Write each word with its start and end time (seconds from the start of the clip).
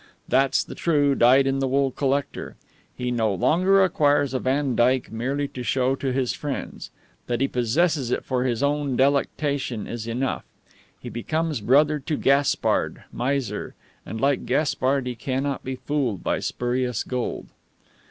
That's 0.27 0.63
the 0.63 0.73
true, 0.73 1.13
dyed 1.13 1.45
in 1.45 1.59
the 1.59 1.67
wool 1.67 1.91
collector. 1.91 2.55
He 2.97 3.11
no 3.11 3.35
longer 3.35 3.83
acquires 3.83 4.33
a 4.33 4.39
Vandyke 4.39 5.11
merely 5.11 5.47
to 5.49 5.61
show 5.61 5.93
to 5.97 6.11
his 6.11 6.33
friends; 6.33 6.89
that 7.27 7.39
he 7.39 7.47
possesses 7.47 8.09
it 8.09 8.25
for 8.25 8.43
his 8.43 8.63
own 8.63 8.95
delectation 8.97 9.85
is 9.85 10.07
enough. 10.07 10.43
He 10.99 11.09
becomes 11.09 11.61
brother 11.61 11.99
to 11.99 12.17
Gaspard, 12.17 13.03
miser; 13.13 13.75
and 14.03 14.19
like 14.19 14.47
Gaspard 14.47 15.05
he 15.05 15.13
cannot 15.13 15.63
be 15.63 15.75
fooled 15.75 16.23
by 16.23 16.39
spurious 16.39 17.03
gold. 17.03 17.49